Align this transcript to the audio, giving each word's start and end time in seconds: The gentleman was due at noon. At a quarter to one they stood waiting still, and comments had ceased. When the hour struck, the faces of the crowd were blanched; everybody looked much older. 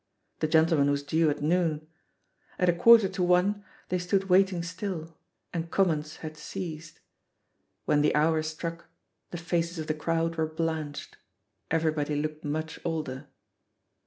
The 0.39 0.47
gentleman 0.47 0.89
was 0.89 1.03
due 1.03 1.29
at 1.29 1.43
noon. 1.43 1.87
At 2.57 2.69
a 2.69 2.73
quarter 2.73 3.07
to 3.09 3.21
one 3.21 3.63
they 3.89 3.99
stood 3.99 4.29
waiting 4.29 4.63
still, 4.63 5.15
and 5.53 5.69
comments 5.69 6.15
had 6.25 6.37
ceased. 6.37 7.01
When 7.85 8.01
the 8.01 8.15
hour 8.15 8.41
struck, 8.41 8.87
the 9.29 9.37
faces 9.37 9.77
of 9.77 9.85
the 9.85 9.93
crowd 9.93 10.37
were 10.37 10.47
blanched; 10.47 11.17
everybody 11.69 12.15
looked 12.15 12.43
much 12.43 12.79
older. 12.83 13.27